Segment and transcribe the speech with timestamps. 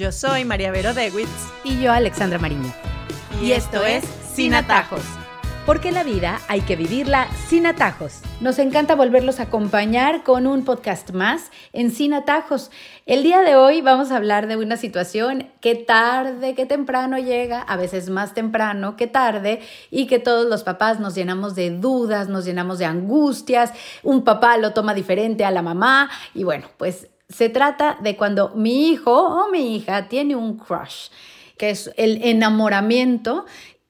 [0.00, 1.28] Yo soy María Vero Dewitz.
[1.62, 2.72] Y yo, Alexandra Mariño.
[3.42, 4.02] Y, esto es
[4.32, 5.02] Sin Atajos.
[5.66, 8.22] Porque la vida hay que vivirla sin atajos.
[8.40, 12.70] Nos encanta volverlos a acompañar con un podcast más en Sin Atajos.
[13.04, 17.60] El día de hoy vamos a hablar de una situación que tarde, que temprano llega,
[17.60, 19.60] a veces más temprano que tarde,
[19.90, 23.74] y que todos los papás nos llenamos de dudas, nos llenamos de angustias.
[24.02, 28.50] Un papá lo toma diferente a la mamá, y bueno, pues se trata de cuando
[28.50, 31.08] mi hijo o mi hija tiene un crush,
[31.56, 33.46] que es el enamoramiento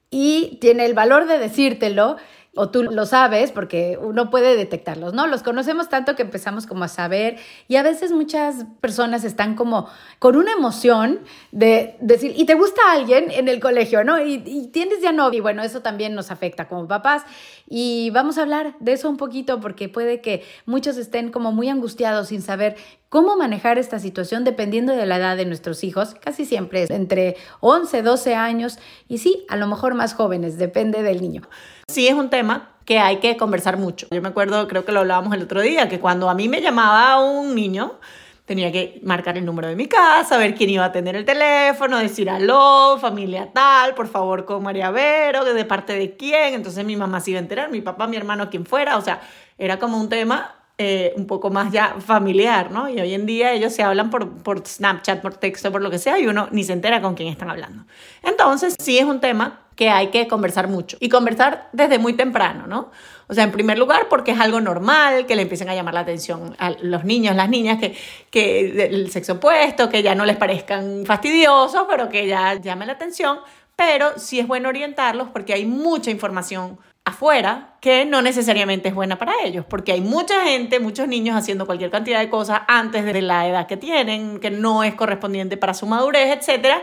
[0.09, 2.17] y tiene el valor de decírtelo
[2.53, 5.25] o tú lo sabes porque uno puede detectarlos, ¿no?
[5.25, 7.37] Los conocemos tanto que empezamos como a saber
[7.69, 9.87] y a veces muchas personas están como
[10.19, 11.21] con una emoción
[11.53, 14.21] de decir, y te gusta alguien en el colegio, ¿no?
[14.21, 17.23] Y, tienes ya novio, y bueno, eso también nos afecta como papás
[17.67, 21.69] y vamos a hablar de eso un poquito porque puede que muchos estén como muy
[21.69, 22.75] angustiados sin saber
[23.07, 27.37] cómo manejar esta situación dependiendo de la edad de nuestros hijos, casi siempre es entre
[27.61, 28.77] 11, 12 años
[29.07, 31.43] y sí, a lo mejor más jóvenes, depende del niño
[31.91, 34.07] sí es un tema que hay que conversar mucho.
[34.11, 36.61] Yo me acuerdo, creo que lo hablábamos el otro día, que cuando a mí me
[36.61, 37.99] llamaba un niño,
[38.45, 41.99] tenía que marcar el número de mi casa, ver quién iba a tener el teléfono,
[41.99, 46.53] decir aló, familia tal, por favor con María Vero, de parte de quién.
[46.53, 48.97] Entonces mi mamá se iba a enterar, mi papá, mi hermano, quien fuera.
[48.97, 49.21] O sea,
[49.57, 52.89] era como un tema eh, un poco más ya familiar, ¿no?
[52.89, 56.17] Y hoy en día ellos se hablan por, Snapchat, por texto, por lo que sea,
[56.17, 57.83] y uno ni se entera con quién están hablando.
[58.23, 62.65] Entonces, sí es un tema que hay que conversar mucho y conversar desde muy temprano,
[62.65, 62.89] ¿no?
[63.27, 65.99] O sea, en primer lugar, porque es algo normal que le empiecen a llamar la
[65.99, 67.95] atención a los niños, las niñas, que,
[68.31, 72.93] que el sexo opuesto, que ya no les parezcan fastidiosos, pero que ya llame la
[72.93, 73.37] atención.
[73.75, 76.79] Pero sí es bueno orientarlos porque hay mucha información
[77.21, 81.67] afuera que no necesariamente es buena para ellos, porque hay mucha gente, muchos niños haciendo
[81.67, 85.75] cualquier cantidad de cosas antes de la edad que tienen, que no es correspondiente para
[85.75, 86.81] su madurez, etcétera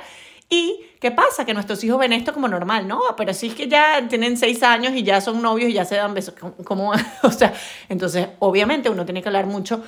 [0.50, 1.44] ¿Y qué pasa?
[1.44, 3.00] Que nuestros hijos ven esto como normal, ¿no?
[3.18, 5.96] Pero si es que ya tienen seis años y ya son novios y ya se
[5.96, 6.34] dan besos,
[6.64, 7.52] como, o sea,
[7.90, 9.84] entonces obviamente uno tiene que hablar mucho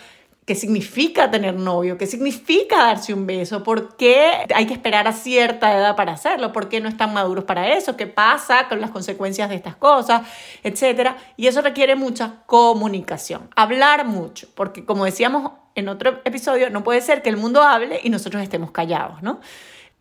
[0.50, 5.12] qué significa tener novio, qué significa darse un beso, por qué hay que esperar a
[5.12, 8.90] cierta edad para hacerlo, por qué no están maduros para eso, qué pasa con las
[8.90, 10.22] consecuencias de estas cosas,
[10.64, 11.16] etcétera.
[11.36, 17.00] Y eso requiere mucha comunicación, hablar mucho, porque como decíamos en otro episodio, no puede
[17.00, 19.38] ser que el mundo hable y nosotros estemos callados, ¿no?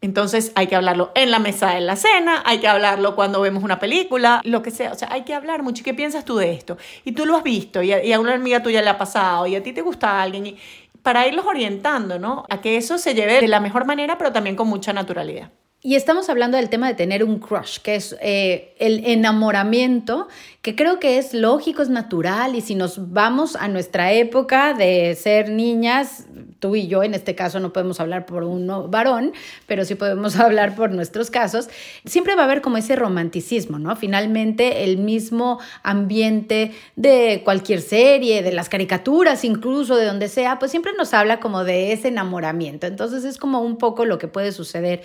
[0.01, 3.63] Entonces hay que hablarlo en la mesa de la cena, hay que hablarlo cuando vemos
[3.63, 4.91] una película, lo que sea.
[4.91, 5.81] O sea, hay que hablar mucho.
[5.81, 6.77] ¿Y qué piensas tú de esto?
[7.03, 9.63] Y tú lo has visto y a, una amiga tuya le ha pasado y a
[9.63, 10.47] ti te gusta alguien.
[10.47, 10.57] Y
[11.03, 12.45] para irlos orientando, ¿no?
[12.49, 15.51] A que eso se lleve de la mejor manera, pero también con mucha naturalidad.
[15.81, 20.27] Y estamos hablando del tema de tener un crush, que es eh, el enamoramiento,
[20.61, 25.15] que creo que es lógico, es natural, y si nos vamos a nuestra época de
[25.15, 26.25] ser niñas,
[26.59, 29.31] tú y yo en este caso no podemos hablar por un varón,
[29.67, 31.69] pero sí podemos hablar por nuestros casos,
[32.03, 33.95] siempre va a haber como ese romanticismo, ¿no?
[33.95, 40.71] Finalmente el mismo ambiente de cualquier serie, de las caricaturas incluso, de donde sea, pues
[40.71, 42.85] siempre nos habla como de ese enamoramiento.
[42.85, 45.03] Entonces es como un poco lo que puede suceder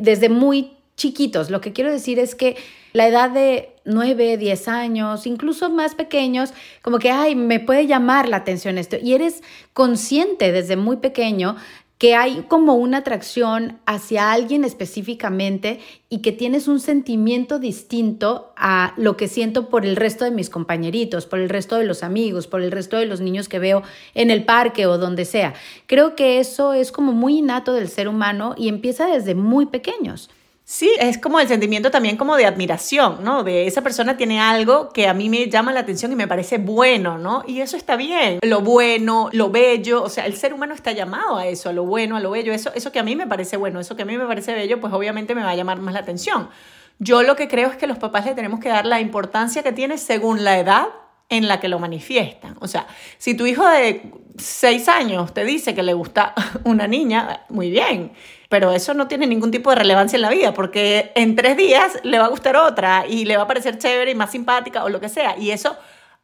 [0.00, 1.50] desde muy chiquitos.
[1.50, 2.56] Lo que quiero decir es que
[2.92, 8.28] la edad de 9, 10 años, incluso más pequeños, como que, ay, me puede llamar
[8.28, 8.96] la atención esto.
[9.00, 11.56] Y eres consciente desde muy pequeño
[11.98, 18.94] que hay como una atracción hacia alguien específicamente y que tienes un sentimiento distinto a
[18.96, 22.46] lo que siento por el resto de mis compañeritos, por el resto de los amigos,
[22.46, 23.82] por el resto de los niños que veo
[24.14, 25.54] en el parque o donde sea.
[25.86, 30.30] Creo que eso es como muy innato del ser humano y empieza desde muy pequeños.
[30.70, 33.42] Sí, es como el sentimiento también como de admiración, ¿no?
[33.42, 36.58] De esa persona tiene algo que a mí me llama la atención y me parece
[36.58, 37.42] bueno, ¿no?
[37.46, 38.38] Y eso está bien.
[38.42, 41.86] Lo bueno, lo bello, o sea, el ser humano está llamado a eso, a lo
[41.86, 42.52] bueno, a lo bello.
[42.52, 44.78] Eso, eso que a mí me parece bueno, eso que a mí me parece bello,
[44.78, 46.50] pues obviamente me va a llamar más la atención.
[46.98, 49.72] Yo lo que creo es que los papás le tenemos que dar la importancia que
[49.72, 50.88] tiene según la edad
[51.30, 52.58] en la que lo manifiestan.
[52.60, 52.86] O sea,
[53.16, 58.12] si tu hijo de seis años te dice que le gusta una niña, muy bien
[58.48, 61.98] pero eso no tiene ningún tipo de relevancia en la vida, porque en tres días
[62.02, 64.88] le va a gustar otra y le va a parecer chévere y más simpática o
[64.88, 65.36] lo que sea.
[65.38, 65.76] Y eso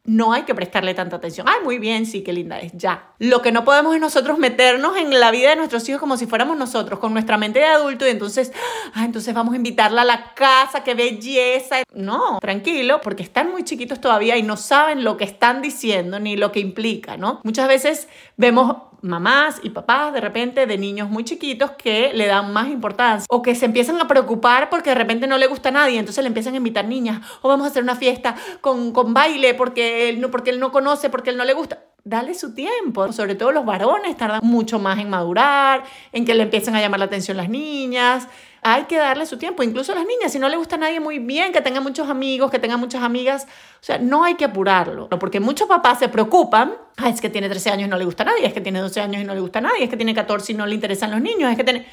[0.05, 1.47] no hay que prestarle tanta atención.
[1.49, 3.13] Ay, muy bien, sí, qué linda es, ya.
[3.19, 6.27] Lo que no podemos es nosotros meternos en la vida de nuestros hijos como si
[6.27, 8.51] fuéramos nosotros, con nuestra mente de adulto y entonces,
[8.93, 11.77] ah, entonces vamos a invitarla a la casa, qué belleza.
[11.93, 16.37] No, tranquilo, porque están muy chiquitos todavía y no saben lo que están diciendo ni
[16.37, 17.41] lo que implica, ¿no?
[17.43, 18.07] Muchas veces
[18.37, 23.25] vemos mamás y papás de repente de niños muy chiquitos que le dan más importancia
[23.29, 26.23] o que se empiezan a preocupar porque de repente no le gusta a nadie, entonces
[26.23, 30.09] le empiezan a invitar niñas o vamos a hacer una fiesta con, con baile porque
[30.09, 31.83] él, no, porque él no conoce, porque él no le gusta.
[32.03, 33.11] dale su tiempo.
[33.11, 36.99] Sobre todo los varones tardan mucho más en madurar, en que le empiecen a llamar
[36.99, 38.27] la atención las niñas.
[38.67, 40.99] Hay que darle su tiempo, incluso a las niñas, si no le gusta a nadie
[40.99, 44.45] muy bien, que tenga muchos amigos, que tenga muchas amigas, o sea, no hay que
[44.45, 46.73] apurarlo, porque muchos papás se preocupan,
[47.05, 49.01] es que tiene 13 años y no le gusta a nadie, es que tiene 12
[49.01, 51.11] años y no le gusta a nadie, es que tiene 14 y no le interesan
[51.11, 51.85] los niños, es que tiene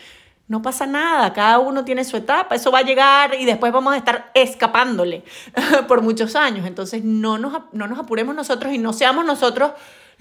[0.48, 3.92] no pasa nada, cada uno tiene su etapa, eso va a llegar y después vamos
[3.94, 5.24] a estar escapándole
[5.88, 6.66] por muchos años.
[6.66, 9.72] Entonces no nos, no nos apuremos nosotros y no seamos nosotros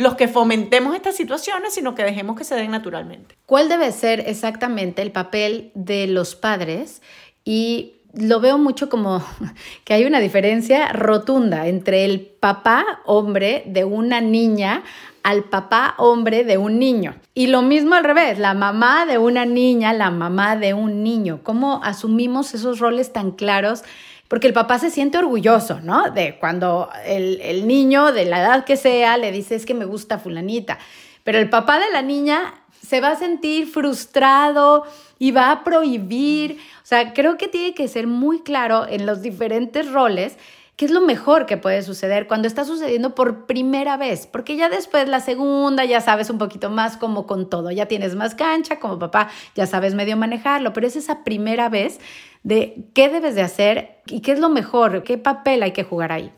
[0.02, 3.38] los que fomentemos estas situaciones, sino que dejemos que se den naturalmente.
[3.46, 7.04] ¿Cuál debe ser exactamente el papel de los padres?
[7.46, 9.24] Y lo veo mucho como
[9.84, 14.84] que hay una diferencia rotunda entre el papá hombre de una niña
[15.24, 17.16] al papá hombre de un niño.
[17.36, 21.42] Y lo mismo al revés, la mamá de una niña, la mamá de un niño.
[21.44, 23.84] ¿Cómo asumimos esos roles tan claros?
[24.32, 26.10] Porque el papá se siente orgulloso, ¿no?
[26.10, 30.20] De cuando el, niño, de la edad que sea, le dice es que me gusta
[30.20, 30.80] fulanita.
[31.26, 34.86] Pero el papá de la niña se va a sentir frustrado
[35.20, 36.60] y va a prohibir.
[36.82, 40.38] O sea, creo que tiene que ser muy claro en los diferentes roles
[40.82, 44.26] ¿Qué es lo mejor que puede suceder cuando está sucediendo por primera vez?
[44.26, 48.16] Porque ya después la segunda ya sabes un poquito más como con todo, ya tienes
[48.16, 52.00] más cancha, como papá ya sabes medio manejarlo, pero es esa primera vez
[52.44, 56.12] de qué debes de hacer y qué es lo mejor, qué papel hay que jugar
[56.12, 56.32] ahí.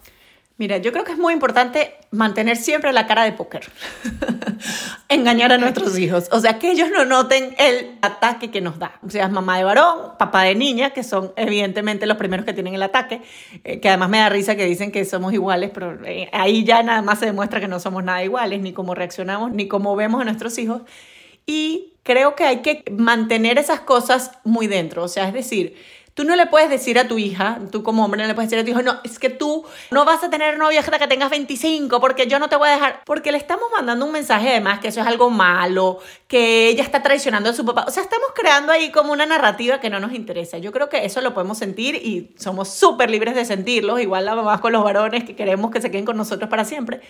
[0.56, 3.64] Mira, yo creo que es muy importante mantener siempre la cara de póker,
[5.10, 9.00] engañar a nuestros hijos, o sea, que ellos no noten el ataque que nos da,
[9.04, 12.76] o sea, mamá de varón, papá de niña, que son evidentemente los primeros que tienen
[12.76, 13.24] el ataque,
[13.64, 16.84] eh, que además me da risa que dicen que somos iguales, pero eh, ahí ya
[16.84, 20.22] nada más se demuestra que no somos nada iguales, ni cómo reaccionamos, ni cómo vemos
[20.22, 20.84] a nuestros hijos,
[21.48, 25.76] y creo que hay que mantener esas cosas muy dentro, o sea, es decir,
[26.14, 28.62] Tú no le puedes decir a tu hija, tú como hombre no le puedes decir
[28.62, 31.32] a tu hijo, no, es que tú no vas a tener novia hasta que tengas
[31.32, 33.02] 25 porque yo no te voy a dejar.
[33.04, 37.02] Porque le estamos mandando un mensaje además que eso es algo malo, que ella está
[37.02, 37.86] traicionando a su papá.
[37.88, 40.60] O sea, estamos creando ahí como una narrativa que no nos interesa.
[40.60, 44.36] Yo creo que eso lo podemos sentir y somos súper libres de sentirlo, igual la
[44.36, 47.02] mamá con los varones que queremos que se queden con nosotros para siempre.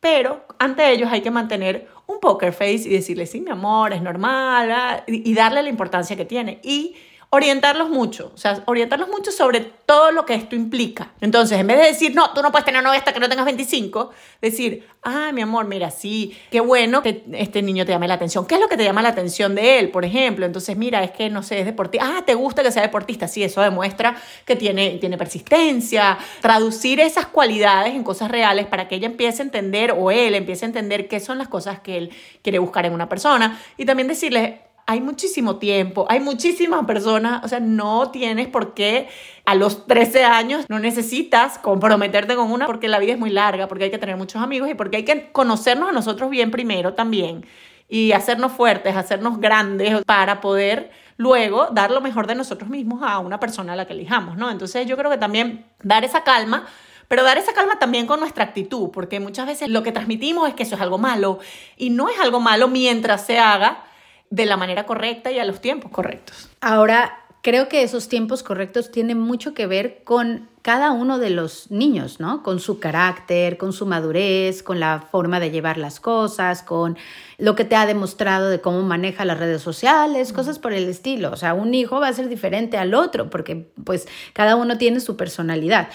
[0.00, 4.02] Pero ante ellos hay que mantener un poker face y decirle, sí, mi amor, es
[4.02, 6.58] normal, y darle la importancia que tiene.
[6.62, 6.96] Y
[7.32, 11.12] orientarlos mucho, o sea, orientarlos mucho sobre todo lo que esto implica.
[11.20, 13.44] Entonces, en vez de decir, no, tú no puedes tener novia hasta que no tengas
[13.44, 14.10] 25,
[14.42, 18.46] decir, ah, mi amor, mira, sí, qué bueno que este niño te llame la atención.
[18.46, 20.44] ¿Qué es lo que te llama la atención de él, por ejemplo?
[20.44, 22.04] Entonces, mira, es que, no sé, es deportista.
[22.04, 23.28] Ah, ¿te gusta que sea deportista?
[23.28, 26.18] Sí, eso demuestra que tiene, tiene persistencia.
[26.40, 30.64] Traducir esas cualidades en cosas reales para que ella empiece a entender o él empiece
[30.64, 32.10] a entender qué son las cosas que él
[32.42, 33.60] quiere buscar en una persona.
[33.76, 39.06] Y también decirle, hay muchísimo tiempo, hay muchísimas personas, o sea, no tienes por qué
[39.44, 43.68] a los 13 años, no necesitas comprometerte con una porque la vida es muy larga,
[43.68, 46.94] porque hay que tener muchos amigos y porque hay que conocernos a nosotros bien primero
[46.94, 47.46] también
[47.88, 53.20] y hacernos fuertes, hacernos grandes para poder luego dar lo mejor de nosotros mismos a
[53.20, 54.50] una persona a la que elijamos, ¿no?
[54.50, 56.66] Entonces yo creo que también dar esa calma
[57.06, 60.54] pero dar esa calma también con nuestra actitud, porque muchas veces lo que transmitimos es
[60.54, 61.40] que eso es algo malo
[61.76, 63.84] y no es algo malo mientras se haga
[64.30, 66.48] de la manera correcta y a los tiempos correctos.
[66.60, 71.70] Ahora, creo que esos tiempos correctos tienen mucho que ver con cada uno de los
[71.70, 72.42] niños, ¿no?
[72.42, 76.96] Con su carácter, con su madurez, con la forma de llevar las cosas, con
[77.38, 81.32] lo que te ha demostrado de cómo maneja las redes sociales, cosas por el estilo.
[81.32, 85.00] O sea, un hijo va a ser diferente al otro porque pues cada uno tiene
[85.00, 85.88] su personalidad.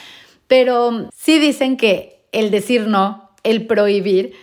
[0.48, 4.33] Pero sí dicen que el decir no, el prohibir,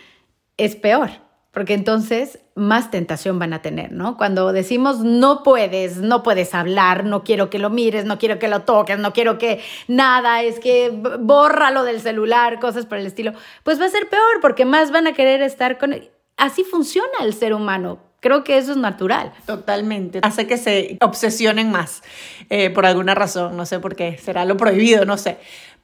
[0.57, 1.09] es peor
[1.53, 4.17] porque entonces más tentación van a tener, ¿no?
[4.17, 8.47] Cuando decimos no puedes, no puedes hablar, no quiero que lo mires, no quiero que
[8.47, 13.33] lo toques, no quiero que nada, es que bórralo del celular, cosas por el estilo,
[13.63, 15.95] pues va a ser peor porque más van a querer estar con...
[16.37, 17.99] Así funciona el ser humano.
[18.19, 19.33] Creo que eso es natural.
[19.45, 20.19] Totalmente.
[20.23, 22.03] Hace que se obsesionen más
[22.49, 25.37] eh, por alguna razón, no sé por qué, será lo prohibido, no sé.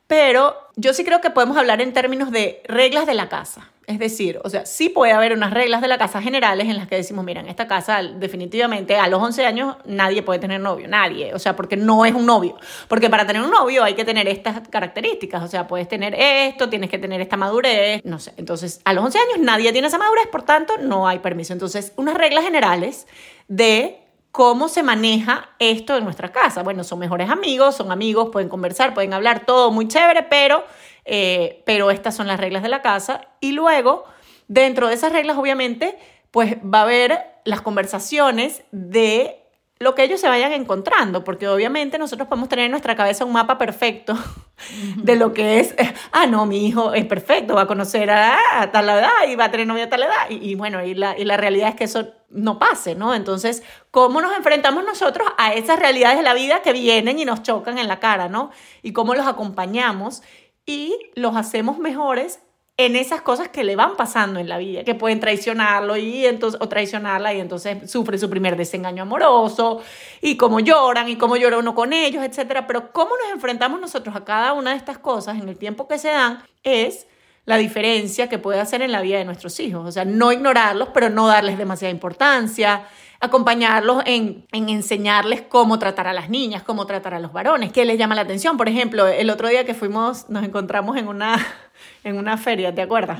[0.08, 3.70] Pero yo sí creo que podemos hablar en términos de reglas de la casa.
[3.90, 6.88] Es decir, o sea, sí puede haber unas reglas de la casa generales en las
[6.88, 10.88] que decimos, mira, en esta casa definitivamente a los 11 años nadie puede tener novio,
[10.88, 12.56] nadie, o sea, porque no es un novio.
[12.88, 16.70] Porque para tener un novio hay que tener estas características, o sea, puedes tener esto,
[16.70, 18.32] tienes que tener esta madurez, no sé.
[18.38, 21.54] Entonces, a los 11 años nadie tiene esa madurez, por tanto, no hay permiso.
[21.54, 23.08] Entonces, unas reglas generales
[23.48, 23.99] de
[24.32, 26.64] cómo se maneja esto en nuestra casa.
[26.64, 30.64] Bueno, son mejores amigos, son amigos, pueden conversar, pueden hablar, todo muy chévere, pero,
[31.06, 33.22] eh, pero estas son las reglas de la casa.
[33.40, 34.06] Y luego,
[34.48, 35.98] dentro de esas reglas, obviamente,
[36.32, 39.40] pues va a haber las conversaciones de
[39.80, 43.32] lo que ellos se vayan encontrando, porque obviamente nosotros podemos tener en nuestra cabeza un
[43.32, 44.14] mapa perfecto
[44.98, 45.74] de lo que es,
[46.12, 49.52] ah, no, mi hijo es perfecto, va a conocer a, tal edad y va a
[49.52, 50.30] tener novia a tal edad.
[50.30, 53.14] Y, bueno, y la, y la realidad es que eso no pase, ¿no?
[53.14, 57.44] Entonces, ¿cómo nos enfrentamos nosotros a esas realidades de la vida que vienen y nos
[57.44, 58.52] chocan en la cara, ¿no?
[58.82, 60.22] Y cómo los acompañamos
[60.66, 62.40] y los hacemos mejores
[62.80, 66.62] en esas cosas que le van pasando en la vida, que pueden traicionarlo y entonces,
[66.62, 69.82] o traicionarla y entonces sufre su primer desengaño amoroso
[70.22, 72.64] y cómo lloran y cómo llora uno con ellos, etc.
[72.66, 75.98] Pero cómo nos enfrentamos nosotros a cada una de estas cosas en el tiempo que
[75.98, 77.06] se dan es
[77.50, 79.84] la diferencia que puede hacer en la vida de nuestros hijos.
[79.84, 82.84] O sea, no ignorarlos, pero no darles demasiada importancia,
[83.20, 87.86] acompañarlos en, en, enseñarles cómo tratar a las niñas, cómo tratar a los varones, qué
[87.86, 88.56] les llama la atención.
[88.56, 91.44] Por ejemplo, el otro día que fuimos, nos encontramos en una
[92.04, 93.20] en una feria, ¿te acuerdas?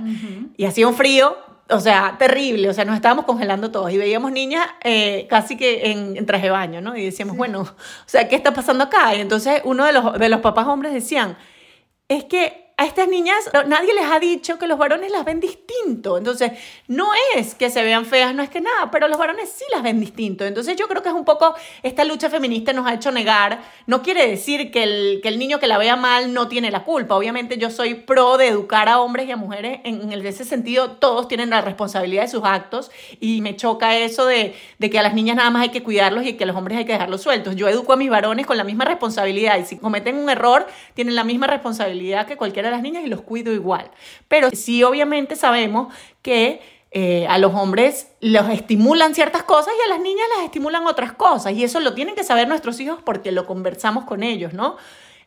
[0.56, 1.36] Y hacía un frío,
[1.68, 5.90] o sea, terrible, o sea, nos estábamos congelando todos y veíamos niñas eh, casi que
[5.90, 6.96] en, traje de baño, ¿no?
[6.96, 9.16] Y decíamos, bueno, o sea, ¿qué está pasando acá?
[9.16, 11.36] Y entonces uno de los, de los papás hombres decían,
[12.08, 16.18] es que a estas niñas nadie les ha dicho que los varones las ven distinto.
[16.18, 16.54] Entonces,
[16.88, 19.84] no es que se vean feas, no es que nada, pero los varones sí las
[19.84, 20.46] ven distinto.
[20.46, 23.60] Entonces, yo creo que es un poco esta lucha feminista nos ha hecho negar.
[23.86, 26.86] No quiere decir que el, que el niño que la vea mal no tiene la
[26.86, 27.16] culpa.
[27.16, 29.82] Obviamente, yo soy pro de educar a hombres y a mujeres.
[29.84, 34.26] En, en ese sentido, todos tienen la responsabilidad de sus actos y me choca eso
[34.26, 36.56] de, de que a las niñas nada más hay que cuidarlos y que a los
[36.56, 37.58] hombres hay que dejarlos sueltos.
[37.58, 41.16] Yo educo a mis varones con la misma responsabilidad y si cometen un error, tienen
[41.16, 43.92] la misma responsabilidad que cualquiera las niñas y los cuido igual.
[44.28, 46.62] Pero sí obviamente sabemos que
[46.92, 51.14] eh, a los hombres los estimulan ciertas cosas y a las niñas las estimulan otras
[51.14, 51.54] cosas.
[51.54, 54.78] Y eso lo tienen que saber nuestros hijos porque lo conversamos con ellos, ¿no?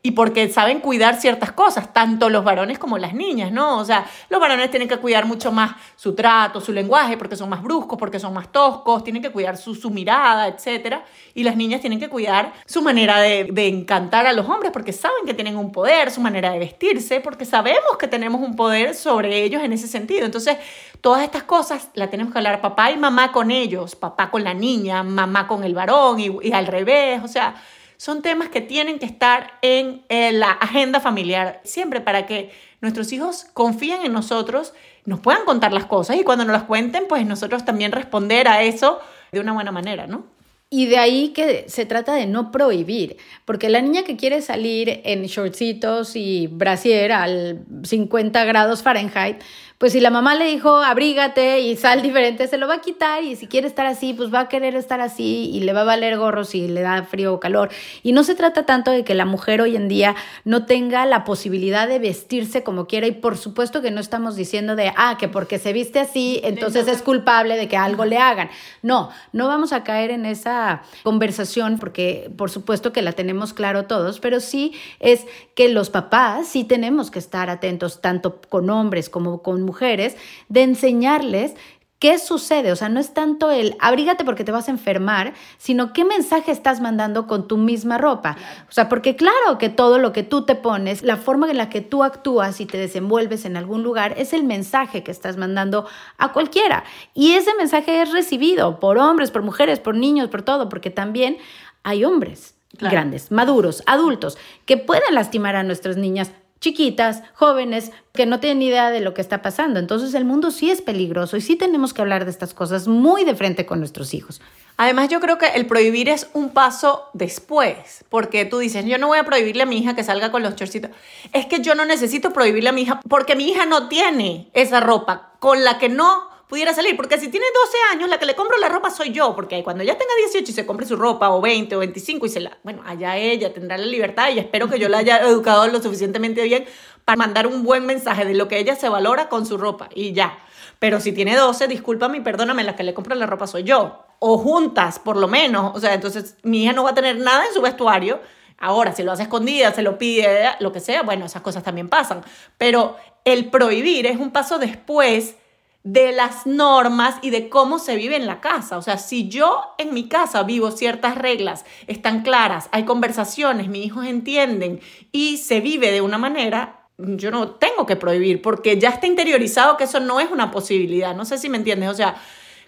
[0.05, 3.77] Y porque saben cuidar ciertas cosas, tanto los varones como las niñas, ¿no?
[3.77, 7.47] O sea, los varones tienen que cuidar mucho más su trato, su lenguaje, porque son
[7.47, 10.97] más bruscos, porque son más toscos, tienen que cuidar su, su mirada, etc.
[11.33, 14.91] Y las niñas tienen que cuidar su manera de, de encantar a los hombres, porque
[14.91, 18.95] saben que tienen un poder, su manera de vestirse, porque sabemos que tenemos un poder
[18.95, 20.25] sobre ellos en ese sentido.
[20.25, 20.57] Entonces,
[20.99, 24.53] todas estas cosas las tenemos que hablar papá y mamá con ellos, papá con la
[24.53, 27.55] niña, mamá con el varón y, y al revés, o sea
[28.03, 33.45] son temas que tienen que estar en, la agenda familiar siempre para que nuestros hijos
[33.53, 34.73] confíen en nosotros,
[35.05, 38.61] nos puedan contar las cosas y cuando nos las cuenten, pues nosotros también responder a
[38.61, 38.99] eso
[39.31, 40.25] de una buena manera, ¿no?
[40.69, 44.99] Y de ahí que se trata de no prohibir, porque la niña que quiere salir
[45.05, 49.37] en shortcitos y brasier al 50 grados Fahrenheit,
[49.83, 53.21] pues si la mamá le dijo, abrígate y sal diferente, se lo va a quitar
[53.21, 55.83] y si quiere estar así, pues va a querer estar así y le va a
[55.83, 57.69] valer gorro si le da frío o calor.
[58.01, 61.25] Y no se trata tanto de que la mujer hoy en día no tenga la
[61.25, 65.27] posibilidad de vestirse como quiera y por supuesto que no estamos diciendo de, ah, que
[65.27, 68.49] porque se viste así, entonces es culpable de que algo le hagan.
[68.83, 73.83] No, no vamos a caer en esa conversación porque por supuesto que la tenemos claro
[73.83, 74.71] todos, pero sí
[75.01, 75.25] es
[75.55, 80.15] que los papás sí tenemos que estar atentos tanto con hombres como con mujeres mujeres,
[80.49, 81.55] de enseñarles
[82.03, 82.73] ¿Qué sucede?
[82.73, 86.51] O sea, no es tanto el abrígate porque te vas a enfermar, sino qué mensaje
[86.51, 88.35] estás mandando con tu misma ropa.
[88.67, 91.69] O sea, porque claro que todo lo que tú te pones, la forma en la
[91.69, 95.87] que tú actúas y te desenvuelves en algún lugar, es el mensaje que estás mandando
[96.17, 96.83] a cualquiera.
[97.13, 101.37] Y ese mensaje es recibido por hombres, por mujeres, por niños, por todo, porque también
[101.83, 102.55] hay hombres.
[102.81, 106.31] grandes, maduros, adultos, que pueden lastimar a nuestras niñas
[106.63, 109.79] chiquitas, jóvenes, que no tienen idea de lo que está pasando.
[109.79, 113.25] Entonces el mundo sí es peligroso y sí tenemos que hablar de estas cosas muy
[113.25, 114.41] de frente con nuestros hijos.
[114.77, 119.07] Además, yo creo que el prohibir es un paso después, porque tú dices, yo no
[119.07, 120.89] voy a prohibirle a mi hija que salga con los chorcitos.
[121.33, 124.79] Es que yo no necesito prohibirle a mi hija, porque mi hija no tiene esa
[124.79, 128.35] ropa con la que no pudiera salir, porque si tiene 12 años, la que le
[128.35, 131.31] compro la ropa soy yo, porque cuando ella tenga 18 y se compre su ropa,
[131.31, 134.69] o 20 o 25, y se la, bueno, allá ella tendrá la libertad y espero
[134.69, 136.65] que yo la haya educado lo suficientemente bien
[137.05, 140.13] para mandar un buen mensaje de lo que ella se valora con su ropa, y
[140.13, 140.37] ya.
[140.77, 144.05] Pero si tiene 12, discúlpame y perdóname, la que le compro la ropa soy yo.
[144.19, 145.75] O juntas, por lo menos.
[145.75, 148.19] O sea, entonces mi hija no va a tener nada en su vestuario.
[148.59, 151.89] Ahora, si lo hace escondida, se lo pide, lo que sea, bueno, esas cosas también
[151.89, 152.21] pasan.
[152.59, 152.95] Pero
[153.25, 155.35] el prohibir es un paso después
[155.83, 158.77] de las normas y de cómo se vive en la casa.
[158.77, 163.85] O sea, si yo en mi casa vivo ciertas reglas, están claras, hay conversaciones, mis
[163.85, 164.79] hijos entienden
[165.11, 169.75] y se vive de una manera, yo no tengo que prohibir porque ya está interiorizado
[169.75, 171.15] que eso no es una posibilidad.
[171.15, 171.89] No sé si me entiendes.
[171.89, 172.15] O sea,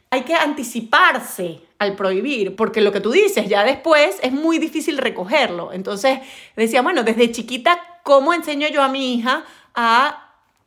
[0.09, 4.97] hay que anticiparse al prohibir, porque lo que tú dices ya después es muy difícil
[4.97, 5.73] recogerlo.
[5.73, 6.19] Entonces
[6.55, 10.24] decía, bueno, desde chiquita, ¿cómo enseño yo a mi hija a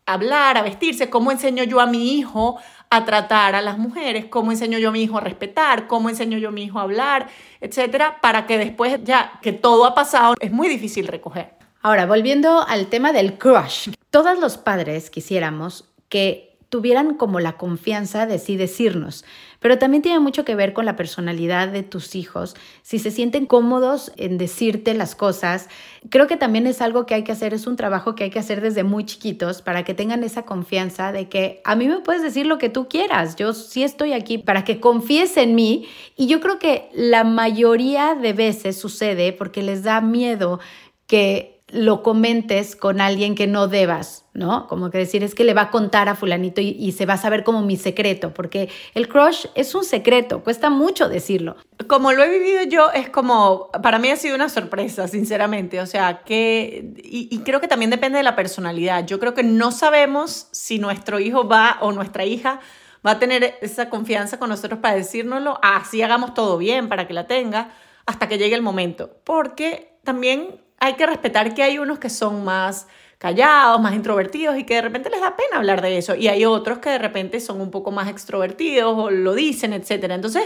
[0.08, 2.58] hablar, a vestirse, cómo enseño yo a mi hijo
[2.90, 6.38] a tratar a las mujeres, cómo enseño yo a mi hijo a respetar, cómo enseño
[6.38, 7.28] yo a mi hijo a hablar,
[7.60, 11.54] etcétera, para que después ya que todo ha pasado es muy difícil recoger.
[11.82, 18.26] Ahora, volviendo al tema del crush, todos los padres quisiéramos que tuvieran como la confianza
[18.26, 19.24] de sí decirnos,
[19.60, 23.46] pero también tiene mucho que ver con la personalidad de tus hijos, si se sienten
[23.46, 25.68] cómodos en decirte las cosas.
[26.10, 28.38] Creo que también es algo que hay que hacer, es un trabajo que hay que
[28.38, 32.22] hacer desde muy chiquitos para que tengan esa confianza de que a mí me puedes
[32.22, 36.26] decir lo que tú quieras, yo sí estoy aquí para que confíes en mí y
[36.26, 40.60] yo creo que la mayoría de veces sucede porque les da miedo
[41.06, 44.66] que lo comentes con alguien que no debas, ¿no?
[44.68, 47.18] Como que decir, es que le va a contar a fulanito y, se va a
[47.18, 51.56] saber como mi secreto, porque el crush es un secreto, cuesta mucho decirlo.
[51.86, 55.86] Como lo he vivido yo, es como, para mí ha sido una sorpresa, sinceramente, o
[55.86, 59.70] sea, que, y, y creo que también depende de la personalidad, yo creo que no
[59.70, 62.60] sabemos si nuestro hijo va o nuestra hija
[63.06, 67.14] va a tener esa confianza con nosotros para decírnoslo, así hagamos todo bien para que
[67.14, 67.72] la tenga,
[68.06, 72.44] hasta que llegue el momento, porque también hay que respetar que hay unos que son
[72.44, 72.86] más
[73.18, 76.14] callados, más introvertidos y que de repente les da pena hablar de eso.
[76.14, 80.04] Y hay otros que de repente son un poco más extrovertidos o lo dicen, etc.
[80.10, 80.44] Entonces,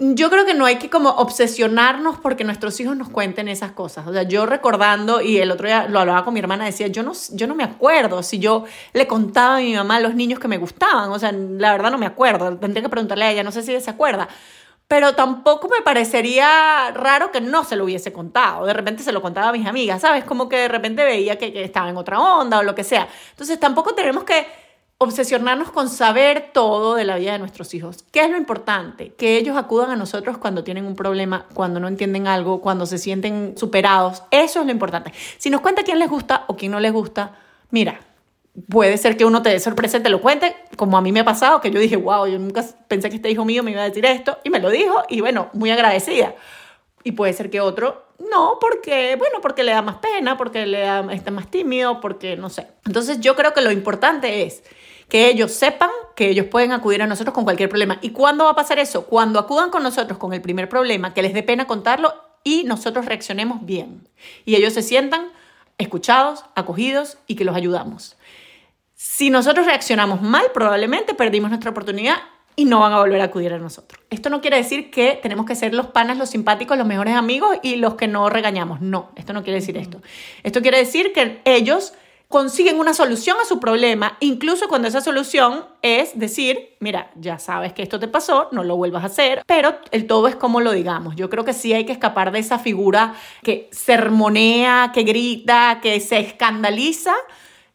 [0.00, 4.06] yo creo que no hay que como obsesionarnos porque nuestros hijos nos cuenten esas cosas.
[4.06, 7.02] O sea, yo recordando, y el otro día lo hablaba con mi hermana, decía, yo
[7.02, 10.48] no, yo no me acuerdo si yo le contaba a mi mamá los niños que
[10.48, 11.10] me gustaban.
[11.10, 12.56] O sea, la verdad no me acuerdo.
[12.56, 14.26] Tendría que preguntarle a ella, no sé si se acuerda
[14.90, 18.66] pero tampoco me parecería raro que no se lo hubiese contado.
[18.66, 20.24] De repente se lo contaba a mis amigas, ¿sabes?
[20.24, 23.06] Como que de repente veía que, que, estaba en otra onda o lo que sea.
[23.30, 24.48] Entonces tampoco tenemos que
[24.98, 28.04] obsesionarnos con saber todo de la vida de nuestros hijos.
[28.10, 29.14] ¿Qué es lo importante?
[29.14, 32.98] Que ellos acudan a nosotros cuando tienen un problema, cuando no entienden algo, cuando se
[32.98, 34.24] sienten superados.
[34.32, 35.12] Eso es lo importante.
[35.38, 37.38] Si nos cuenta quién les gusta o quién no les gusta,
[37.70, 38.00] mira,
[38.68, 41.20] puede ser que uno te dé sorpresa y te lo cuente, como a mí me
[41.20, 43.82] ha pasado, que yo dije, wow, yo nunca pensé que este hijo mío me iba
[43.82, 46.34] a decir esto, y me lo dijo, y bueno, muy agradecida.
[47.02, 50.80] Y puede ser que otro no, porque, bueno, porque le da más pena, porque le
[50.80, 52.66] da, está más tímido, porque no sé.
[52.84, 54.62] Entonces yo creo que lo importante es
[55.08, 57.98] que ellos sepan que ellos pueden acudir a nosotros con cualquier problema.
[58.02, 59.06] ¿Y cuándo va a pasar eso?
[59.06, 62.12] Cuando acudan con nosotros con el primer problema, que les dé pena contarlo
[62.44, 64.06] y nosotros reaccionemos bien.
[64.44, 65.32] Y ellos se sientan
[65.78, 68.16] escuchados, acogidos y que los ayudamos.
[69.02, 72.16] Si nosotros reaccionamos mal, probablemente perdimos nuestra oportunidad
[72.54, 73.98] y no van a volver a acudir a nosotros.
[74.10, 77.56] Esto no quiere decir que tenemos que ser los panas, los simpáticos, los mejores amigos
[77.62, 78.82] y los que no regañamos.
[78.82, 80.02] No, esto no quiere decir esto.
[80.42, 81.94] Esto quiere decir que ellos
[82.28, 87.72] consiguen una solución a su problema, incluso cuando esa solución es decir, mira, ya sabes
[87.72, 90.72] que esto te pasó, no lo vuelvas a hacer, pero el todo es como lo
[90.72, 91.16] digamos.
[91.16, 96.00] Yo creo que sí hay que escapar de esa figura que sermonea, que grita, que
[96.00, 97.14] se escandaliza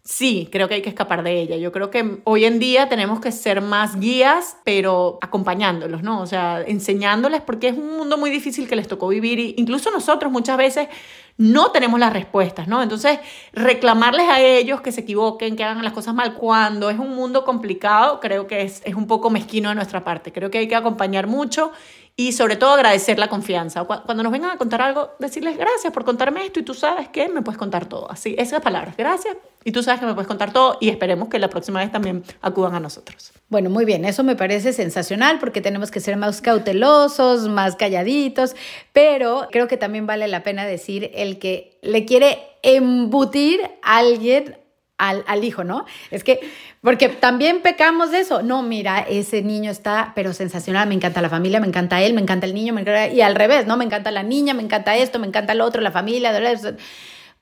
[0.07, 1.57] Sí, creo que hay que escapar de ella.
[1.57, 6.21] Yo creo que hoy en día tenemos que ser más guías, pero acompañándolos, ¿no?
[6.21, 9.89] O sea, enseñándoles porque es un mundo muy difícil que les tocó vivir y incluso
[9.89, 10.89] nosotros muchas veces
[11.37, 12.83] no tenemos las respuestas, ¿no?
[12.83, 13.17] Entonces,
[13.51, 17.43] reclamarles a ellos que se equivoquen, que hagan las cosas mal cuando es un mundo
[17.43, 20.31] complicado, creo que es, es un poco mezquino de nuestra parte.
[20.31, 21.71] Creo que hay que acompañar mucho
[22.17, 23.83] y sobre todo agradecer la confianza.
[23.83, 27.27] Cuando nos vengan a contar algo, decirles gracias por contarme esto y tú sabes que
[27.27, 28.09] me puedes contar todo.
[28.09, 31.39] Así, esas palabras, gracias y tú sabes que me puedes contar todo y esperemos que
[31.39, 33.33] la próxima vez también acudan a nosotros.
[33.49, 38.55] Bueno, muy bien, eso me parece sensacional porque tenemos que ser más cautelosos, más calladitos,
[38.93, 44.57] pero creo que también vale la pena decir el que le quiere embutir a alguien
[44.97, 45.85] al, hijo, ¿no?
[46.11, 46.39] Es que,
[46.81, 48.41] porque también pecamos de eso.
[48.41, 52.21] No, mira, ese niño está, pero sensacional, me encanta la familia, me encanta él, me
[52.21, 53.77] encanta el niño, me encanta, y al revés, ¿no?
[53.77, 56.31] Me encanta la niña, me encanta esto, me encanta lo otro, la familia.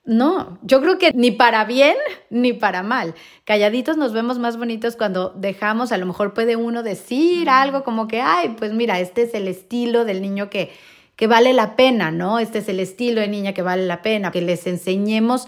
[0.05, 1.95] No, yo creo que ni para bien
[2.29, 3.15] ni para mal.
[3.45, 8.07] Calladitos nos vemos más bonitos cuando dejamos, a lo mejor puede uno decir algo como
[8.07, 10.71] que, ay, pues mira, este es el estilo del niño que,
[11.15, 12.39] que vale la pena, ¿no?
[12.39, 15.47] Este es el estilo de niña que vale la pena, que les enseñemos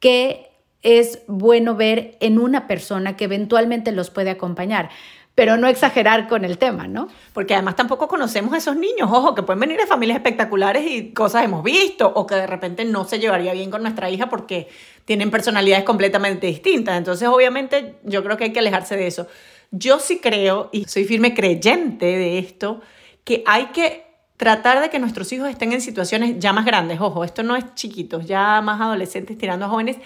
[0.00, 0.51] que
[0.82, 4.90] es bueno ver en una persona que eventualmente los puede acompañar
[5.34, 7.08] pero no exagerar con el tema, ¿no?
[7.32, 11.12] Porque además tampoco conocemos a esos niños, ojo, que pueden venir de familias espectaculares y
[11.12, 14.68] cosas hemos visto, o que de repente no se llevaría bien con nuestra hija porque
[15.06, 16.98] tienen personalidades completamente distintas.
[16.98, 19.26] Entonces, obviamente, yo creo que hay que alejarse de eso.
[19.70, 22.82] Yo sí creo, y soy firme creyente de esto,
[23.24, 24.04] que hay que
[24.36, 27.74] tratar de que nuestros hijos estén en situaciones ya más grandes, ojo, esto no es
[27.74, 29.96] chiquitos, ya más adolescentes tirando a jóvenes,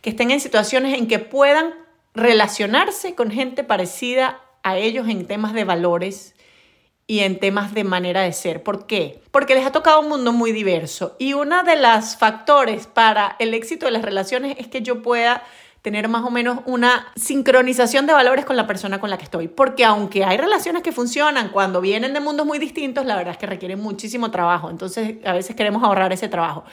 [0.00, 1.74] que estén en situaciones en que puedan
[2.14, 6.34] relacionarse con gente parecida a ellos en temas de valores
[7.06, 8.62] y en temas de manera de ser.
[8.62, 9.22] ¿Por qué?
[9.30, 13.54] Porque les ha tocado un mundo muy diverso y uno de los factores para el
[13.54, 15.44] éxito de las relaciones es que yo pueda
[15.82, 19.46] tener más o menos una sincronización de valores con la persona con la que estoy.
[19.46, 23.38] Porque aunque hay relaciones que funcionan cuando vienen de mundos muy distintos, la verdad es
[23.38, 24.68] que requieren muchísimo trabajo.
[24.68, 26.64] Entonces a veces queremos ahorrar ese trabajo.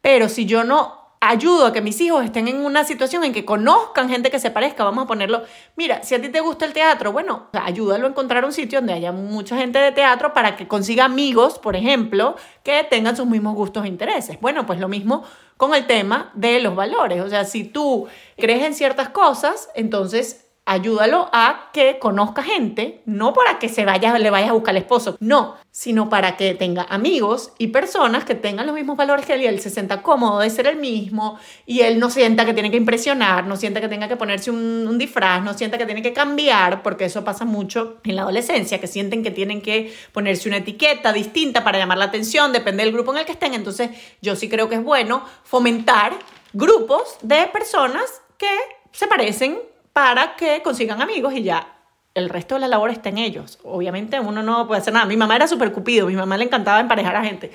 [0.00, 3.44] Pero si yo no ayudo a que mis hijos estén en una situación en que
[3.44, 5.42] conozcan gente que se parezca, vamos a ponerlo,
[5.76, 8.92] mira, si a ti te gusta el teatro, bueno, ayúdalo a encontrar un sitio donde
[8.92, 13.54] haya mucha gente de teatro para que consiga amigos, por ejemplo, que tengan sus mismos
[13.54, 14.40] gustos e intereses.
[14.40, 15.24] Bueno, pues lo mismo
[15.56, 20.45] con el tema de los valores, o sea, si tú crees en ciertas cosas, entonces
[20.66, 24.82] ayúdalo a que conozca gente, no para que se vaya, le vayas a buscar el
[24.82, 29.34] esposo, no, sino para que tenga amigos y personas que tengan los mismos valores que
[29.34, 32.52] él y él se sienta cómodo de ser el mismo y él no sienta que
[32.52, 35.86] tiene que impresionar, no sienta que tenga que ponerse un, un disfraz, no sienta que
[35.86, 39.94] tiene que cambiar, porque eso pasa mucho en la adolescencia, que sienten que tienen que
[40.10, 43.54] ponerse una etiqueta distinta para llamar la atención, depende del grupo en el que estén,
[43.54, 46.12] entonces yo sí creo que es bueno fomentar
[46.52, 48.48] grupos de personas que
[48.90, 49.58] se parecen
[49.96, 51.68] para que consigan amigos y ya
[52.12, 53.58] el resto de la labor está en ellos.
[53.64, 55.06] Obviamente uno no puede hacer nada.
[55.06, 57.50] Mi mamá era súper cupido, mi mamá le encantaba emparejar a gente.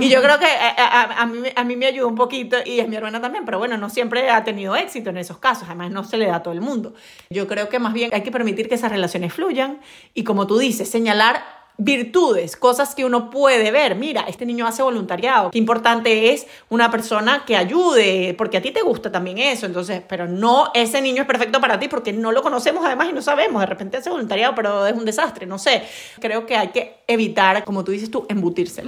[0.00, 2.56] Y yo creo que eh, eh, a, a, mí, a mí me ayudó un poquito
[2.66, 5.68] y a mi hermana también, pero bueno, no siempre ha tenido éxito en esos casos,
[5.68, 6.94] además no se le da a todo el mundo.
[7.30, 9.78] Yo creo que más bien hay que permitir que esas relaciones fluyan
[10.14, 11.44] y como tú dices, señalar
[11.76, 13.96] virtudes, cosas que uno puede ver.
[13.96, 15.50] Mira, este niño hace voluntariado.
[15.50, 19.66] Qué importante es una persona que ayude, porque a ti te gusta también eso.
[19.66, 23.12] Entonces, pero no ese niño es perfecto para ti porque no lo conocemos además y
[23.12, 23.60] no sabemos.
[23.60, 25.46] De repente hace voluntariado, pero es un desastre.
[25.46, 25.82] No sé.
[26.20, 28.84] Creo que hay que evitar, como tú dices tú, embutirse.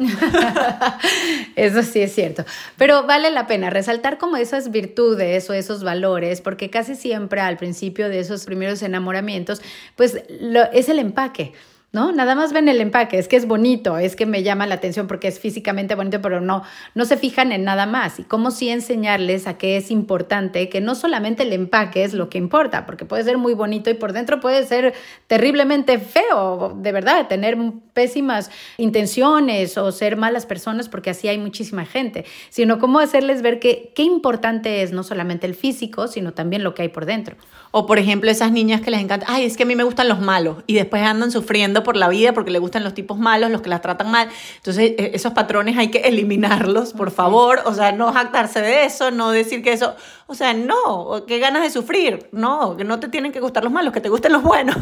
[1.56, 2.44] eso sí es cierto.
[2.76, 7.56] Pero vale la pena resaltar como esas virtudes o esos valores, porque casi siempre al
[7.56, 9.60] principio de esos primeros enamoramientos,
[9.96, 10.22] pues
[10.72, 11.52] es el empaque.
[11.96, 12.12] ¿No?
[12.12, 15.06] Nada más ven el empaque, es que es bonito, es que me llama la atención
[15.06, 16.62] porque es físicamente bonito, pero no,
[16.94, 18.18] no se fijan en nada más.
[18.18, 22.28] Y cómo sí enseñarles a que es importante, que no solamente el empaque es lo
[22.28, 24.92] que importa, porque puede ser muy bonito y por dentro puede ser
[25.26, 27.56] terriblemente feo, de verdad, tener
[27.94, 33.58] pésimas intenciones o ser malas personas, porque así hay muchísima gente, sino cómo hacerles ver
[33.58, 37.36] que qué importante es no solamente el físico, sino también lo que hay por dentro.
[37.70, 40.08] O por ejemplo, esas niñas que les encanta, ay, es que a mí me gustan
[40.08, 43.48] los malos y después andan sufriendo por la vida porque le gustan los tipos malos,
[43.50, 44.28] los que las tratan mal.
[44.56, 47.62] Entonces, e, esos patrones hay que eliminarlos, por favor.
[47.64, 49.94] O sea, no jactarse de eso, no decir que eso,
[50.26, 52.28] o sea, no, qué ganas de sufrir.
[52.32, 54.76] No, que no te tienen que gustar los malos, que te gusten los buenos,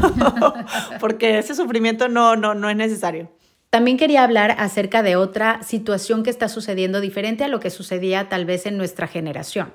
[1.00, 3.30] porque ese sufrimiento no, no, no es necesario.
[3.68, 8.28] También quería hablar acerca de otra situación que está sucediendo diferente a lo que sucedía
[8.30, 9.72] tal vez en nuestra generación,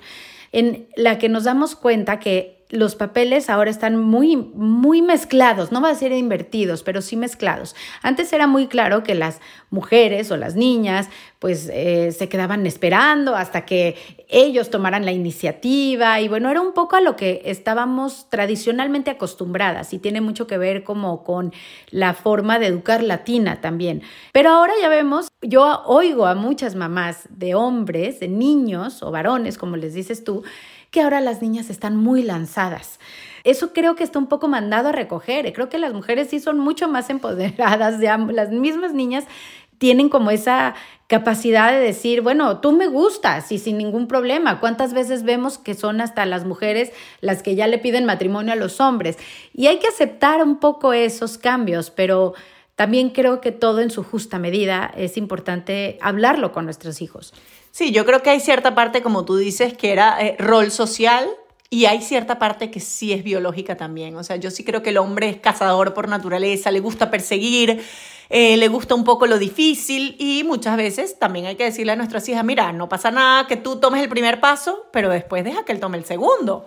[0.52, 5.82] en la que nos damos cuenta que los papeles ahora están muy, muy mezclados, no
[5.82, 7.76] va a ser invertidos, pero sí mezclados.
[8.04, 9.40] Antes era muy claro que las
[9.72, 11.10] mujeres o las niñas
[11.40, 16.74] pues eh, se quedaban esperando hasta que ellos tomaran la iniciativa y bueno, era un
[16.74, 21.52] poco a lo que estábamos tradicionalmente acostumbradas y tiene mucho que ver como con
[21.90, 24.04] la forma de educar latina también.
[24.32, 29.58] Pero ahora ya vemos, yo oigo a muchas mamás de hombres, de niños o varones,
[29.58, 30.44] como les dices tú,
[30.92, 33.00] que ahora las niñas están muy lanzadas.
[33.44, 35.52] Eso creo que está un poco mandado a recoger.
[35.54, 39.26] Creo que las mujeres sí son mucho más empoderadas, ya las mismas niñas
[39.80, 40.76] tienen como esa
[41.08, 44.60] capacidad de decir, bueno, tú me gustas y sin ningún problema.
[44.60, 48.56] ¿Cuántas veces vemos que son hasta las mujeres las que ya le piden matrimonio a
[48.56, 49.18] los hombres?
[49.52, 52.36] Y hay que aceptar un poco esos cambios, pero
[52.76, 57.34] también creo que todo en su justa medida es importante hablarlo con nuestros hijos.
[57.72, 61.28] Sí, yo creo que hay cierta parte, como tú dices, que era eh, rol social
[61.70, 64.16] y hay cierta parte que sí es biológica también.
[64.16, 67.84] O sea, yo sí creo que el hombre es cazador por naturaleza, le gusta perseguir,
[68.30, 71.96] eh, le gusta un poco lo difícil y muchas veces también hay que decirle a
[71.96, 75.64] nuestras hijas, mira, no pasa nada que tú tomes el primer paso, pero después deja
[75.64, 76.66] que él tome el segundo.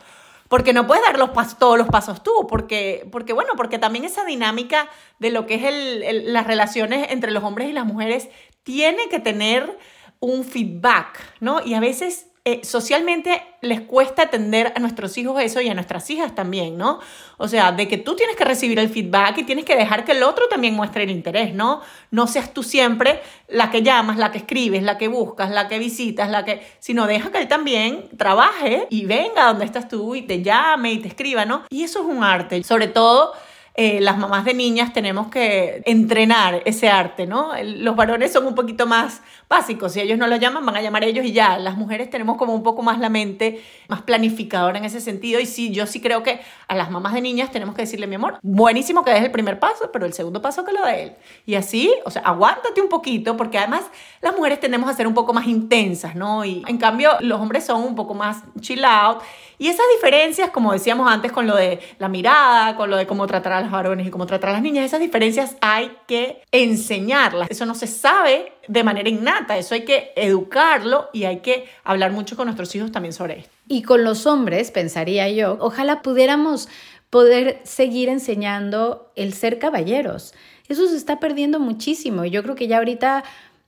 [0.49, 4.25] Porque no puedes dar los todos los pasos tú, porque, porque, bueno, porque también esa
[4.25, 4.89] dinámica
[5.19, 8.29] de lo que es el, las relaciones entre los hombres y las mujeres
[8.63, 9.79] tiene que tener
[10.21, 11.65] un feedback, ¿no?
[11.65, 16.11] Y a veces eh, socialmente les cuesta atender a nuestros hijos eso y a nuestras
[16.11, 16.99] hijas también, ¿no?
[17.37, 20.11] O sea, de que tú tienes que recibir el feedback y tienes que dejar que
[20.11, 21.83] el otro también muestre el interés, ¿no?
[22.11, 25.79] No seas tú siempre la que llamas, la que escribes, la que buscas, la que
[25.79, 26.67] visitas, la que...
[26.81, 30.99] Sino deja que él también trabaje y venga donde estás tú y te llame y
[30.99, 31.63] te escriba, ¿no?
[31.71, 33.35] Y eso es un arte, sobre todo
[33.75, 37.53] eh, las mamás de niñas tenemos que entrenar ese arte, ¿no?
[37.63, 41.05] Los varones son un poquito más básicos, si ellos no lo llaman, van a llamar
[41.05, 41.59] ellos y ya.
[41.59, 45.47] Las mujeres tenemos como un poco más la mente más planificadora en ese sentido y
[45.47, 48.39] sí, yo sí creo que a las mamás de niñas tenemos que decirle, mi amor,
[48.43, 51.13] buenísimo que des el primer paso, pero el segundo paso que lo dé él.
[51.47, 53.85] Y así, o sea, aguántate un poquito, porque además
[54.21, 56.45] las mujeres tendemos a ser un poco más intensas, ¿no?
[56.45, 59.23] Y en cambio los hombres son un poco más chill out.
[59.59, 63.27] Y esas diferencias, como decíamos antes, con lo de la mirada, con lo de cómo
[63.27, 64.85] tratar a los varones y cómo tratar a las niñas.
[64.85, 67.51] Esas diferencias hay que enseñarlas.
[67.51, 72.13] Eso no se sabe de manera innata, eso hay que educarlo y hay que hablar
[72.13, 73.51] mucho con nuestros hijos también sobre esto.
[73.69, 76.69] Y con los hombres, pensaría yo, ojalá pudiéramos
[77.11, 80.35] poder seguir enseñando el ser caballeros.
[80.69, 82.25] Eso se está perdiendo muchísimo.
[82.25, 83.25] Yo creo que ya ahorita,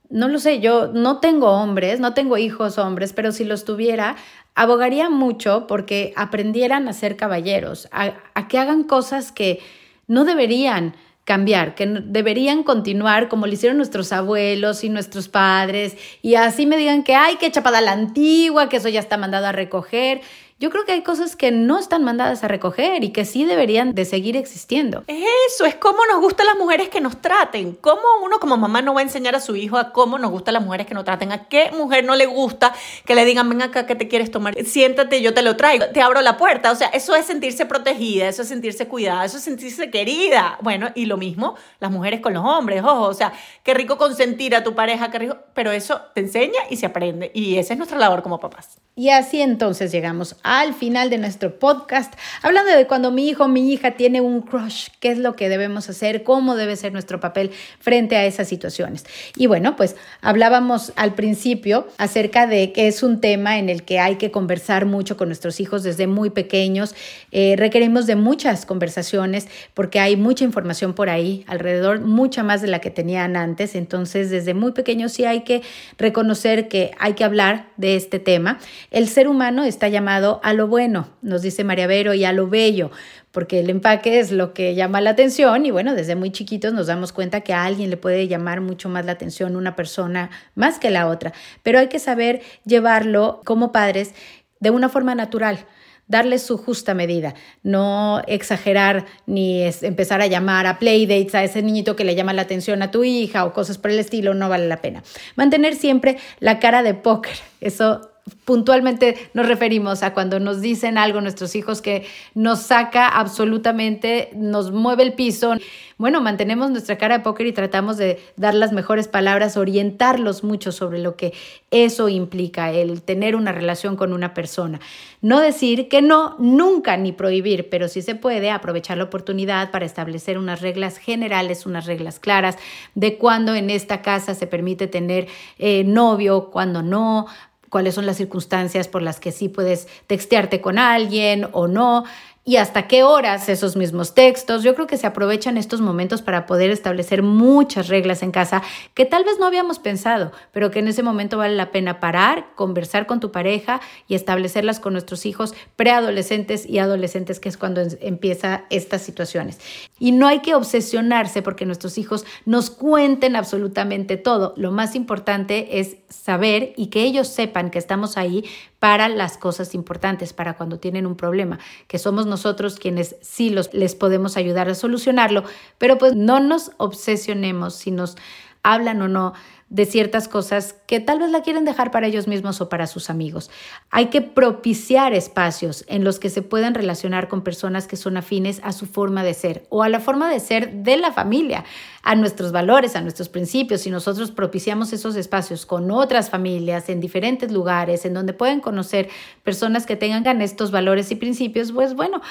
[0.09, 4.15] no lo sé, yo no tengo hombres, no tengo hijos hombres, pero si los tuviera,
[4.55, 9.59] abogaría mucho porque aprendieran a ser caballeros, a que hagan cosas que
[10.07, 16.35] no deberían cambiar, que deberían continuar como lo hicieron nuestros abuelos y nuestros padres, y
[16.35, 19.51] así me digan que, ay, qué chapada la antigua, que eso ya está mandado a
[19.51, 20.21] recoger.
[20.57, 23.93] Yo creo que hay cosas que no están mandadas a recoger y que sí deberían
[23.93, 25.03] de seguir existiendo.
[25.07, 27.73] Es eso, es cómo nos gustan las mujeres que nos traten.
[27.73, 30.53] ¿Cómo uno como mamá no va a enseñar a su hijo a cómo nos gustan
[30.53, 31.33] las mujeres que nos traten?
[31.33, 32.73] ¿A qué mujer no le gusta
[33.05, 34.55] que le digan, ven acá, que te quieres tomar?
[34.63, 36.71] Siéntate, yo te lo traigo, te abro la puerta.
[36.71, 40.57] O sea, eso es sentirse protegida, eso es sentirse cuidada, eso es sentirse querida.
[40.61, 44.55] Bueno, y lo mismo las mujeres con los hombres, ojo, o sea, qué rico consentir
[44.55, 47.31] a tu pareja, qué rico, pero eso te enseña y se aprende.
[47.33, 48.79] Y esa es nuestra labor como papás.
[48.97, 53.47] Y así entonces llegamos al final de nuestro podcast, hablando de cuando mi hijo o
[53.47, 57.19] mi hija tiene un crush, qué es lo que debemos hacer, cómo debe ser nuestro
[57.19, 59.05] papel frente a esas situaciones.
[59.35, 63.97] Y bueno, pues hablábamos al principio acerca de que es un tema en el que
[63.99, 66.93] hay que conversar mucho con nuestros hijos desde muy pequeños.
[67.31, 72.67] Eh, requerimos de muchas conversaciones porque hay mucha información por ahí alrededor, mucha más de
[72.67, 73.73] la que tenían antes.
[73.73, 75.63] Entonces, desde muy pequeños sí hay que
[75.97, 78.59] reconocer que hay que hablar de este tema.
[78.91, 82.47] El ser humano está llamado a lo bueno, nos dice María Vero, y a lo
[82.47, 82.91] bello,
[83.31, 86.87] porque el empaque es lo que llama la atención y bueno, desde muy chiquitos nos
[86.87, 90.79] damos cuenta que a alguien le puede llamar mucho más la atención una persona más
[90.79, 94.13] que la otra, pero hay que saber llevarlo como padres
[94.59, 95.65] de una forma natural
[96.07, 101.95] darle su justa medida, no exagerar ni empezar a llamar a playdates a ese niñito
[101.95, 104.67] que le llama la atención a tu hija o cosas por el estilo, no vale
[104.67, 105.03] la pena.
[105.35, 108.11] Mantener siempre la cara de póker, eso
[108.43, 114.71] puntualmente nos referimos a cuando nos dicen algo nuestros hijos que nos saca absolutamente, nos
[114.71, 115.53] mueve el piso.
[115.97, 120.71] Bueno, mantenemos nuestra cara de póker y tratamos de dar las mejores palabras, orientarlos mucho
[120.71, 121.33] sobre lo que
[121.69, 124.79] eso implica, el tener una relación con una persona.
[125.21, 129.85] No decir que no, nunca, ni prohibir, pero sí se puede aprovechar la oportunidad para
[129.85, 132.57] establecer unas reglas generales, unas reglas claras
[132.95, 135.27] de cuándo en esta casa se permite tener
[135.59, 137.27] eh, novio, cuándo no,
[137.69, 142.05] cuáles son las circunstancias por las que sí puedes textearte con alguien o no
[142.47, 144.61] y hasta qué horas esos mismos textos.
[144.61, 148.61] Yo creo que se aprovechan estos momentos para poder establecer muchas reglas en casa
[148.93, 152.45] que tal vez no habíamos pensado, pero que en ese momento vale la pena parar,
[152.53, 157.81] conversar con tu pareja y establecerlas con nuestros hijos preadolescentes y adolescentes, que es cuando
[157.99, 159.59] empieza estas situaciones.
[159.97, 164.53] Y no hay que obsesionarse porque nuestros hijos nos cuenten absolutamente todo.
[164.55, 168.45] Lo más importante es saber y que ellos sepan que estamos ahí
[168.79, 172.34] para las cosas importantes, para cuando tienen un problema, que somos nosotros
[172.79, 175.43] quienes sí los, les podemos ayudar a solucionarlo,
[175.77, 178.15] pero pues no nos obsesionemos si nos
[178.63, 179.33] hablan o no
[179.69, 183.09] de ciertas cosas que tal vez la quieren dejar para ellos mismos o para sus
[183.09, 183.49] amigos.
[183.89, 188.61] Hay que propiciar espacios en los que se puedan relacionar con personas que son afines
[188.63, 191.65] a su forma de ser o a la forma de ser de la familia,
[192.05, 193.81] a nuestros valores, a nuestros principios.
[193.81, 199.09] Si nosotros propiciamos esos espacios con otras familias en diferentes lugares, en donde pueden conocer
[199.43, 202.21] personas que tengan estos valores y principios, pues bueno,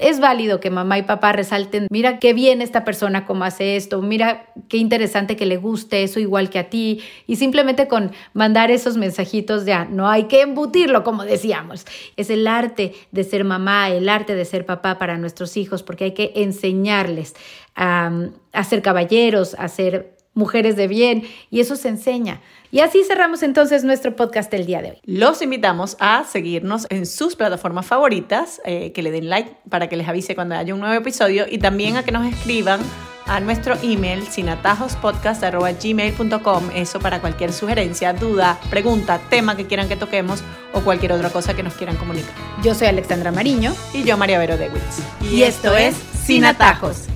[0.00, 4.00] es válido que mamá y papá resalten, mira qué bien esta persona como hace esto,
[4.00, 8.70] mira qué interesante que le guste eso igual que a ti y simplemente con mandar
[8.70, 11.86] esos mensajitos ya, no hay que embutirlo, como decíamos.
[12.16, 16.04] Es el arte de ser mamá, el arte de ser papá para nuestros hijos, porque
[16.04, 17.34] hay que enseñarles
[17.74, 18.10] a,
[18.52, 22.42] a ser caballeros, a ser mujeres de bien, y eso se enseña.
[22.70, 24.98] Y así cerramos entonces nuestro podcast del día de hoy.
[25.04, 29.96] Los invitamos a seguirnos en sus plataformas favoritas, eh, que le den like para que
[29.96, 32.80] les avise cuando haya un nuevo episodio y también a que nos escriban
[33.26, 40.42] a nuestro email sinatajospodcast.gmail.com eso para cualquier sugerencia, duda, pregunta, tema que quieran que toquemos
[40.72, 42.34] o cualquier otra cosa que nos quieran comunicar.
[42.62, 44.98] Yo soy Alexandra Mariño y yo María Vero Dewitz.
[45.22, 47.06] Y, y esto es Sin Atajos.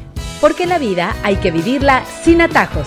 [0.41, 2.87] Porque la vida hay que vivirla sin atajos.